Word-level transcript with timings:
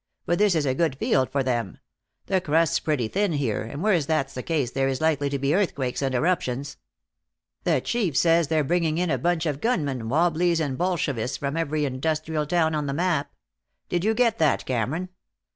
But 0.25 0.39
this 0.39 0.55
is 0.55 0.65
a 0.65 0.73
good 0.73 0.95
field 0.97 1.29
for 1.31 1.43
them. 1.43 1.77
The 2.25 2.41
crust's 2.41 2.79
pretty 2.79 3.07
thin 3.07 3.33
here, 3.33 3.61
and 3.61 3.83
where 3.83 3.99
that's 4.01 4.33
the 4.33 4.41
case 4.41 4.71
there 4.71 4.87
is 4.87 4.99
likely 4.99 5.29
to 5.29 5.37
be 5.37 5.53
earthquakes 5.53 6.01
and 6.01 6.15
eruptions. 6.15 6.77
The 7.65 7.81
Chief 7.81 8.17
says 8.17 8.47
they're 8.47 8.63
bringing 8.63 8.97
in 8.97 9.11
a 9.11 9.19
bunch 9.19 9.45
of 9.45 9.61
gunmen, 9.61 10.09
wobblies 10.09 10.59
and 10.59 10.75
Bolshevists 10.75 11.37
from 11.37 11.55
every 11.55 11.85
industrial 11.85 12.47
town 12.47 12.73
on 12.73 12.87
the 12.87 12.93
map. 12.93 13.31
Did 13.89 14.03
you 14.03 14.15
get 14.15 14.39
that, 14.39 14.65
Cameron? 14.65 15.09